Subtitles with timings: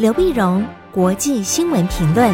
[0.00, 2.32] 刘碧荣，国际新闻评论。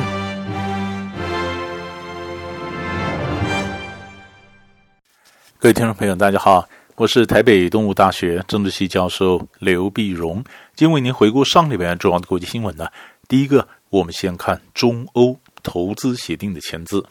[5.59, 10.37] 各位听众朋友，大家好，我是台北东吴大学政治系教授刘碧荣，
[10.77, 12.87] 今天为您回顾上礼拜重要的国际新闻呢。
[13.27, 17.05] 第一个，我们先看中欧投资协定的签字，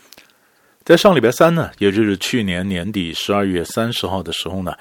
[0.86, 4.74] 在上礼拜三呢，也就是去年年底十二月三十号的时候呢。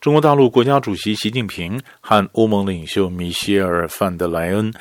[0.00, 4.72] 中国大陆国家主席习近平和欧盟领袖米歇尔·范德莱恩、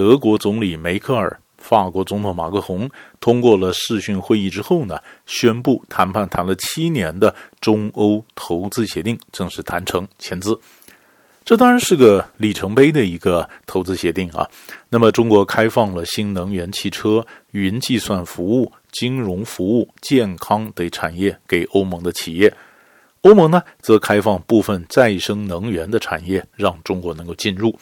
[0.00, 2.88] 德国总理梅克尔、法国总统马克宏
[3.20, 10.58] 通过了视讯会议之后呢，宣布谈判谈了七年的中欧投资协定正式谈成签字。
[11.44, 14.48] 这当然是个里程碑的一个投资协定啊。
[14.88, 22.50] 那么，中国开放了新能源汽车、云计算服务、金融服务、健康等产业给欧盟的企业。
[23.20, 27.78] 欧盟呢，则开放部分再生能源的产业，让中国能够进入。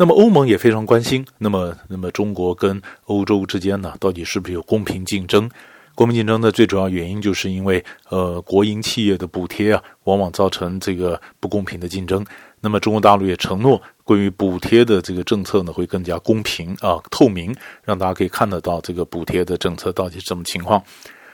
[0.00, 5.46] 那么，欧盟也非常关心，那么，那么中国跟欧洲之间呢，到底是不是有公平竞争？
[5.94, 12.24] 公平竞争的最主要原因，就是因为呃，国营企业的补贴啊，往往造成这个不公平的竞争。
[12.62, 20.82] 那么，中国大陆也承诺，关于补贴的这个政策呢，会更加公平啊，透明，让大家可以看得到这个补贴的政策到底是什么情况。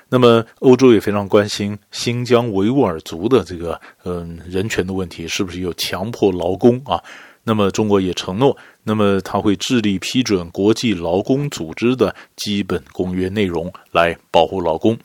[0.08, 7.00] 那么，欧洲也非常关心新疆维吾尔族的这个嗯人权的问题，是不是有强迫劳工啊？
[7.48, 14.98] 那么，中国也承诺，那么他会致力批准国际劳工组织的基本公约内容来保护劳工。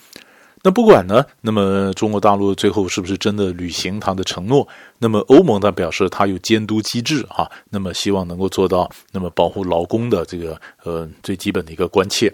[0.64, 4.67] 那不管呢，那么中国大陆最后是不是真的履行他的承诺？
[4.98, 12.33] 那么欧盟呢表示他有监督机制啊，那么希望能够做到那么保护劳工的这个呃最基本的一个关切。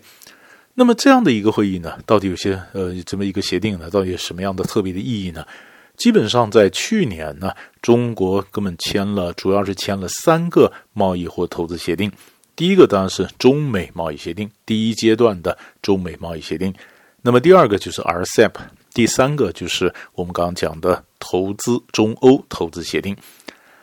[0.74, 5.46] 那么这样的一个会议呢，到底有些呃这么一个协定呢，到底有什么样的特别的意义呢？
[5.98, 12.10] 基本上在去年呢，中国根本签了，主要是签了三个贸易或投资协定。
[12.56, 16.74] 第一个当然是中美贸易协定，第一阶段的中美贸易协定。
[17.24, 18.52] 那么第二个就是 RCEP，
[18.94, 23.18] 第三个就是我们刚刚讲的投资中欧投资协定。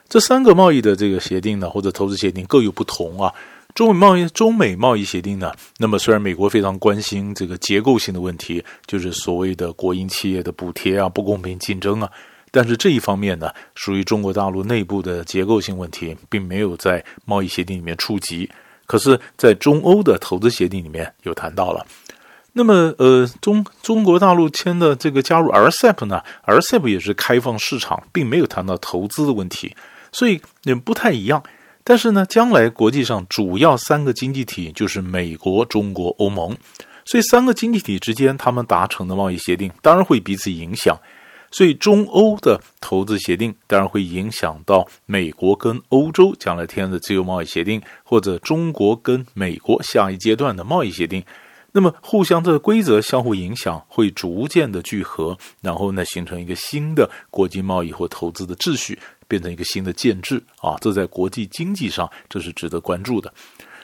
[0.08, 3.34] 这三个贸易的这个协定呢，或者投资协定各有不同啊。
[3.74, 12.08] 中美贸易中美贸易协定呢，那么虽然美国非常关心这个结构性的问题，就是所谓的国营企业的补贴啊、不公平竞争啊，
[12.52, 18.48] 但是这一方面呢，属于中国大陆内部的结构性问题，并没有在贸易协定里面触及。
[18.86, 21.84] 可是，在中欧的投资协定里面有谈到了。
[22.52, 29.74] 那么，呃，中中国大陆签的这个加入 RCEP 呢，RCEP 也是开放市场，并没有谈到投资的问题，
[30.12, 31.42] 所以也不太一样。
[31.87, 36.56] 但是呢，将来国际上主要三个经济体就是美国、中国、欧盟，
[37.05, 40.99] 所以三个经济体之间他们达成的贸易协定当然会彼此影响，
[41.50, 51.22] 所以中欧的投资协定当然会影响到美国跟欧洲将来签的自由贸易协定，或者中国跟美国下一阶段的贸易协定。
[51.77, 58.97] 那么互相的规则相互影响，会逐渐的聚合，然后呢，形成一个新的国际贸易或投资的秩序。
[59.28, 63.32] 变成一个新的建制啊，这在国际经济上这是值得关注的。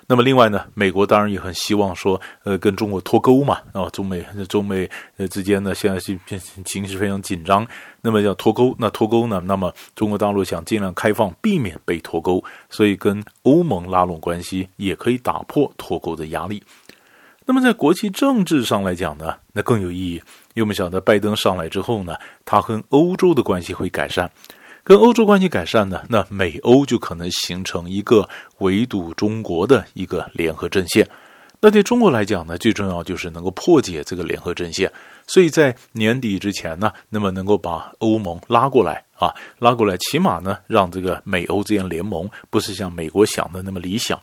[0.06, 6.18] 那么另外呢，美国当然也很希望说，呃，跟中国脱钩嘛，啊，中美中美呃之间呢，现在是
[6.64, 7.64] 情势非常紧张。
[8.02, 16.60] 那么要脱钩，那脱钩呢，那么中国大陆想尽量开放，避免被脱钩，所以跟欧盟拉拢关系，也可以打破脱钩的压力。
[17.46, 24.28] 那么在国际政治上来讲呢，那更有意义，因为我们晓得拜登上来之后呢，他和欧洲的关系会改善。
[24.90, 28.28] 跟欧洲关系改善呢，那美欧就可能形成一个
[28.58, 31.08] 围堵中国的一个联合阵线。
[31.60, 34.90] 那对中国来讲呢，最重要就是能够破解这个联合阵线。
[35.28, 44.20] 所以在年底之前呢，那么能够把欧盟拉过来啊，拉过来，起码呢，让这个美欧之间联盟不是像美国想的那么理想。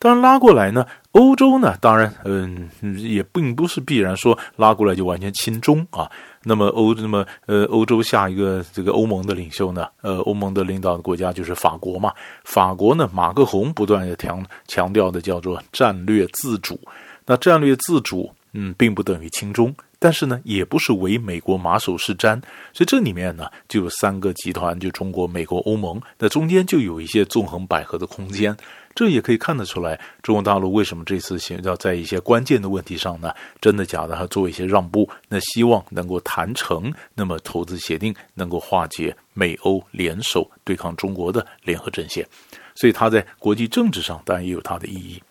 [0.00, 6.10] 当然拉过来呢，欧洲呢，当然嗯，也并不是必然说拉过来就完全亲中啊。
[6.44, 12.12] 那么欧，那么呃，欧洲下一个这个欧盟的领袖呢，呃，欧盟的领导的国家就是法国嘛。
[12.44, 16.78] 法国呢，马克宏不断的强强调的叫做战略自主。
[17.24, 22.34] 那战略自主，嗯，并不等于亲中，但是呢，也不是唯美国马首是瞻。
[22.72, 28.56] 所以这里面呢，就有三个集团，就中国、美国、欧盟，那中间就有一些纵横捭阖的空间。
[28.94, 42.26] 这也可以看得出来，中国大陆为什么这次想要在一些关键的问题上呢，真的假的，还做一些让步，那希望能够谈成，那么投资协定能够化解美欧联手对抗中国的联合阵线，
[42.74, 45.22] 所以它在国际政治上当然也有它的意义。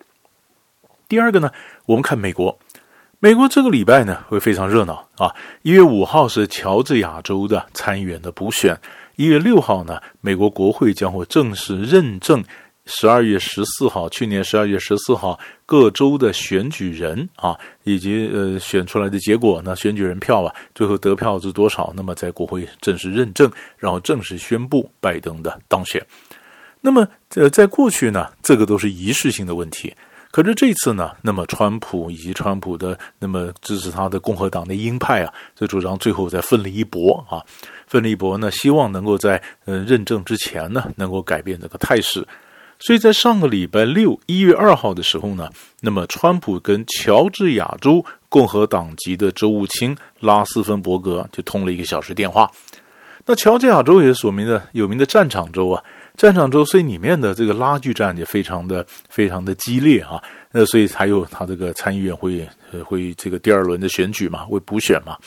[1.08, 1.52] 第二个呢，
[1.86, 2.58] 我们看美国，
[3.20, 8.80] 美国这个礼拜呢会非常热闹啊，一月五号是乔治亚州的参议员的补选，
[9.18, 12.44] 一月六号呢，美国国会将会正式认证。
[12.94, 21.94] 十二月十四号，去年十二月十四号各州的选举人啊，以及呃选出来的结果呢，选举人票啊，最后得票是多少？
[21.96, 26.06] 那么在国会正式认证，然后正式宣布拜登的当选。
[26.82, 29.96] 那么呃，在过去呢，这个都是仪式性的问题。
[30.30, 37.40] 可是这次呢，那么川普以及川普的那么支持他的共和党的鹰派啊，就主张最后再奋力一搏啊，
[37.88, 42.28] 奋力一搏呢，希望能够在呃认证之前呢，能够改变这个态势。
[42.82, 45.50] 所以在上个礼拜六一月二号的时候呢，
[45.80, 52.52] 那么川普跟乔治亚州共和党籍的州务卿拉斯芬伯格就通了一个小时电话。
[53.26, 55.82] 那乔治亚州也是所名的有名的战场州啊。
[56.18, 62.48] 战场州，所以里面的这个拉锯战也非常的非常的激烈啊，那所以才有他这个参议院会
[62.84, 65.18] 会这个第二轮的选举嘛，会补选嘛。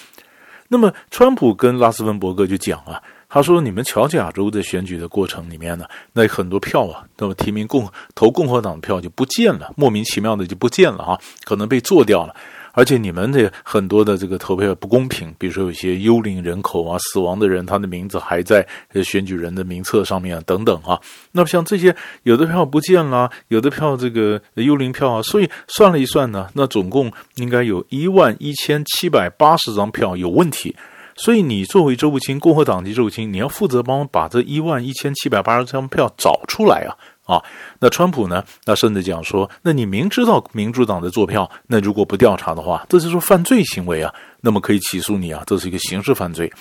[0.68, 3.00] 那么川普跟拉斯芬伯格就讲啊，
[3.34, 12.36] 他说你们乔治亚州的选举的过程里面呢，那很多票啊，那么提名共投共和党的票就不见了，莫名其妙的就不见了啊，可能被做掉了。
[12.74, 18.64] 而且你们的很多的这个投票不公平，比如说有些幽灵人口啊、死亡的人，他的名字还在
[19.02, 20.96] 选举人的名册上面等等啊。
[21.32, 21.92] 那么像这些
[22.22, 30.76] 有的票不见了，有的票这个幽灵票啊，所以算了一算呢，那总共应该有一万一千七百八十张票有问题。
[31.16, 36.96] 所以你作为州务卿，共和党籍州务卿，你要负责帮我把这一万一千七百八十张票找出来啊。
[37.24, 37.42] 啊，
[37.80, 38.44] 那川普呢？
[38.66, 44.12] 那甚至讲说，那你明知道民主党在做票，那如果不调查的话，这就是犯罪行为啊，
[44.42, 46.52] 那么可以起诉你啊，这是一个刑事犯罪。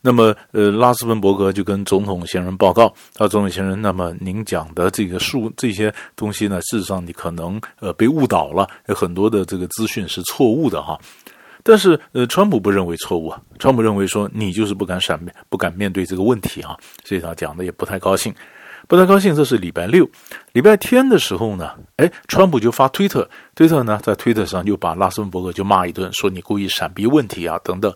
[0.00, 10.98] 那么，呃，拉斯芬伯格就跟总统先生报告，他总统先生，那么您讲的这个数这些东西呢，事实上你可能呃被误导了，有很多的这个资讯是错误的哈。
[11.62, 18.34] 但是，呃，川普不认为错误啊，川普认为说你就是不敢闪面，不敢面对这个问题啊，所以他讲的也不太高兴。
[18.88, 20.08] 不太高兴，这是礼拜六，
[20.52, 27.94] 礼拜天的时候呢，哎，川普就发推特，推特呢在推特上就把拉斯芬伯格就骂一顿，说你故意闪避问题啊等等。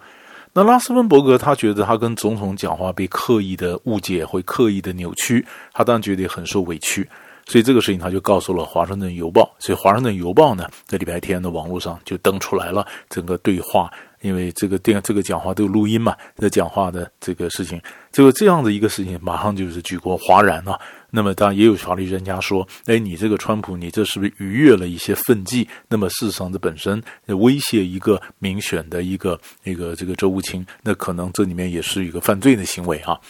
[0.52, 7.08] 那拉斯芬伯格他觉得他跟总统讲话被刻意的误解，会刻意的扭曲，他当然觉得很受委屈，
[7.46, 13.90] 所以这个事情他就告诉了《华盛顿邮报》，所以《华盛顿邮报》呢在礼拜天的网络上就登出来了整个对话。
[14.20, 17.78] 因为这个电这个讲话都有录音嘛，这讲话的这个事情，
[18.10, 20.80] 就这样的一个事情，马上就是举国哗然啊。
[21.10, 25.68] 那么当然也有法律专家说，哎，你这个川普，你这是不是逾越了一些分际？
[25.88, 33.20] 那么事实上，这本身威胁一个民选的一个那个这个周务卿，那可能这里面也是一个犯罪的行为啊。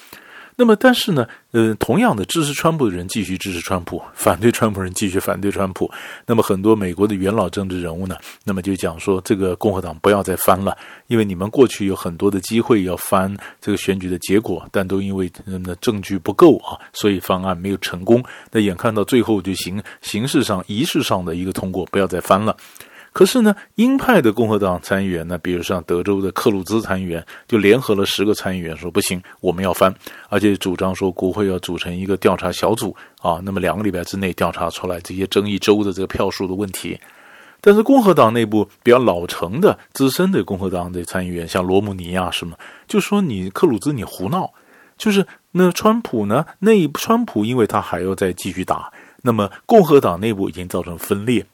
[0.57, 5.91] 那么，但是呢，呃，同样的支持川普的人继续支持川普，反对川普人继续反对川普。
[6.27, 10.77] 那么，很多美国的元老政治人物呢，那么就讲说，这个共和党不要再翻了，
[11.09, 18.23] 因为你们过去有很多的机会要翻这个选举的结果，但都因为那么证据不够啊，所以方案没有成功。
[18.53, 22.57] 那眼看到最后就形形式上、仪式上的一个通过，不要再翻了。
[23.15, 29.95] 可是呢，鹰派的共和党参议员呢，比如像德州的克鲁兹参议员，就联合了十个参议员说不行，我们要翻，
[30.29, 36.99] 而且主张说国会要组成一个调查小组啊，那么两个礼拜之内调查出来这些争议州的这个票数的问题。
[37.61, 42.57] 但是共和党内部比较老成的资深的共和党的参议员，像罗姆尼啊什么，
[42.89, 44.53] 就说你克鲁兹你胡闹，
[44.99, 51.47] 就是那川普呢，那川普因为他还要再继续打，那么共和党内部已经造成分裂。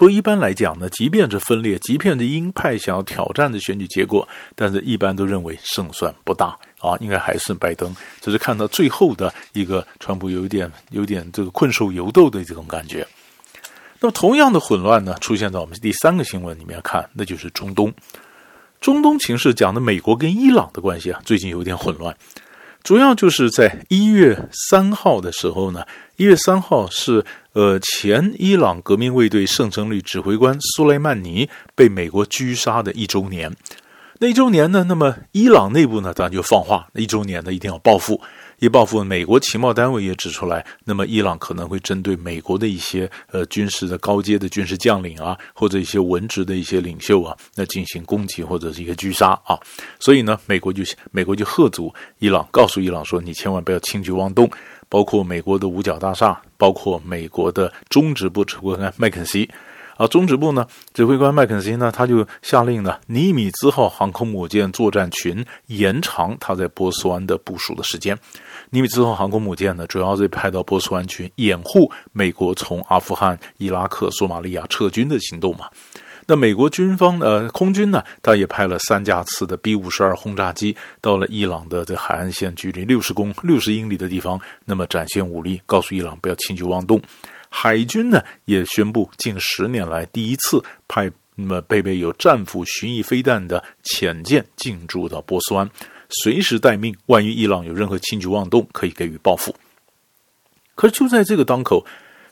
[0.00, 7.94] 不过一般来讲呢，即便是分裂，即便是鹰派想要挑战的选举结果，但是一般都认为胜算不大啊，应该还是拜登。
[8.18, 13.06] 只是看到最后的一个川普有点有点这个困兽犹斗的这种感觉。
[14.00, 17.92] 那么同样的混乱呢，出现在我们第三个新闻里面看，那就是中东。
[18.80, 22.16] 中东情势讲的美国跟伊朗的关系啊，最近有点混乱。
[22.82, 33.54] 主要就是在一月三号的时候呢，一月三号是呃前伊朗革命卫队圣城旅指挥官苏莱曼尼被美国狙杀的一周年。
[34.22, 38.20] 那一周年呢，那么伊朗内部呢，当然就放话，一周年呢一定要报复。
[38.58, 49.58] 一报复，美国情报单位也指出来，那么伊朗可能会针对美国的一些呃军事的高阶的军事将领啊，或者一些文职的一些领袖啊，那进行攻击或者是一个狙杀啊。
[49.98, 54.50] 所以呢，美国就美国就喝阻伊朗，告诉伊朗说，你千万不要轻举妄动，
[54.90, 59.48] 包括美国的五角大厦，包括美国的中指部指挥官麦肯锡。
[60.00, 68.18] 啊，中指部呢，指挥官麦肯锡呢，他就下令呢，尼米兹号航空母舰作战群延长他在波斯湾的部署的时间。
[68.70, 75.66] 尼米兹号航空母舰呢，主要是派到波斯湾去掩护美国从阿富汗、伊拉克、索马利亚撤军的行动嘛。
[76.26, 86.98] 那美国军方呃空军呢，他也派了三架次的 B 五十二轰炸机到了伊朗的这海岸线距离六十公六十英里的地方，那么展现武力，告诉伊朗不要轻举妄动。
[87.52, 95.68] 海军呢也宣布近十年来第一次派那么配备有战斧巡弋飞弹的潜舰进驻到波斯湾，
[96.22, 99.54] 随时待命，万一伊朗有任何轻举妄动，可以给予报复。
[100.74, 101.84] 可是就在这个当口，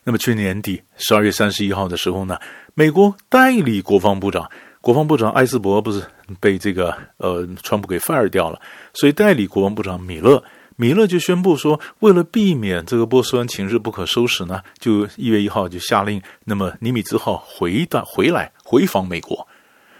[0.05, 2.39] 那么去年底十二月三十一号的时候呢，
[2.75, 6.03] 美国代理国防部长，国防部长艾斯伯不是
[6.39, 8.61] 被这个呃川普给 fire 掉了，
[8.95, 10.43] 所以代理国防部长米勒，
[10.81, 19.47] 米勒就宣布说，为了避免这个波斯湾情势不可收拾呢，就一月一号就下令，那么尼米兹号回到回来回访美国。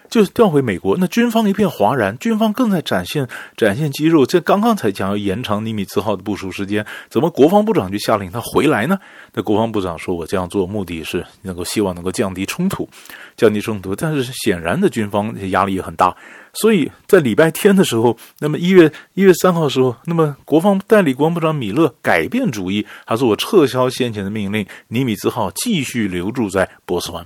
[0.09, 4.25] 就是调回美国，那军方一片哗然，军方更在展现展现肌肉。
[4.25, 8.99] 这刚刚才讲要延长尼米兹号的部署时间，怎么国防部长就下令他回来呢？
[9.35, 12.89] 那国防部长说：“我这样做目的是能够希望能够降低冲突，
[13.37, 16.17] 降低冲突。”但是显然的，军方压力也很大。
[16.61, 27.25] 所以在礼拜天的时候，那么一月一月三号的时候，那么国防代理国防部长米勒改变主意，他说：“我撤销先前的命令，尼米兹号继续留驻在波斯湾。”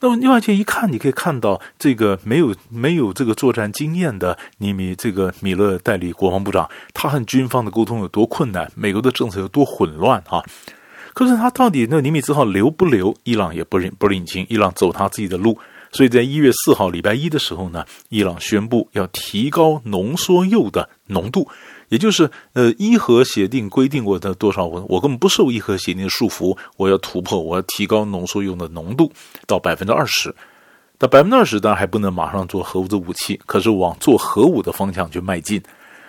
[0.00, 10.42] 那么另外一看，你可以看到这个没有没有这个作战经验的尼米这个米勒代理国防部长，他和军方的沟通有多困难，美国的政策有多混乱啊！
[11.12, 13.14] 可是他到底那尼米兹号留不留？
[13.24, 15.58] 伊朗也不认不领情，伊朗走他自己的路。
[15.94, 21.48] 所以在一月四号礼拜一的时候呢，伊朗宣布要提高浓缩铀的浓度。
[21.90, 29.12] 也就是，呃，伊核协定规定过的多少，我我根本不受伊核协定的束缚，我要突破，我要提高浓缩铀的浓度
[29.46, 30.34] 到百分之二十，
[30.98, 35.62] 到百分之二十当然还不能马上做核子武器，可是往做核武的方向去迈进。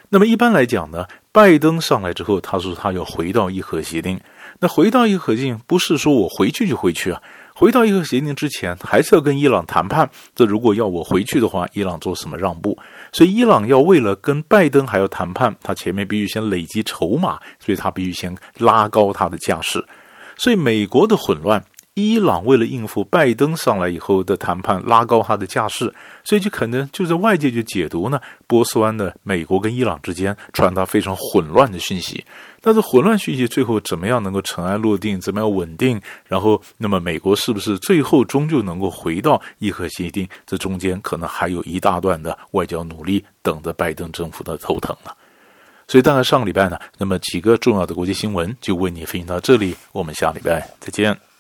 [0.10, 4.20] 那么一般来讲呢，拜登上来之后，他说他要回到伊核协定，
[4.60, 7.22] 那回到伊核协定不是说我回去就回去啊。
[7.58, 10.10] 回到伊核协定之前，还是要跟伊朗谈判。
[10.36, 12.78] 这如果要我回去的话，伊朗做什么让步？
[13.14, 19.82] 所以伊朗要为了跟拜登还要谈判，他前面必须先累积筹码，所以他必须先拉高他的架势。
[20.38, 21.64] 所以美国的混乱。
[21.96, 25.94] 伊朗为了应付拜登上来以后的谈判，拉高他的架势，
[26.25, 32.22] 所以就可能就在外界就解读呢，波斯湾的美国跟伊朗之间传达非常混乱的讯息。
[32.62, 36.02] 但是混乱讯息最后怎么样能够尘埃落定，怎么样稳定？
[36.28, 40.28] 然后，那么美国是不是最后终究能够回到伊核协定？
[40.46, 45.12] 这中间可能还有一大段的外交努力等着拜登政府的头疼呢。
[45.88, 51.35] 所以，大概上个礼拜呢，那么几个重要的国际新闻就为你分享到这里，我们下礼拜再见。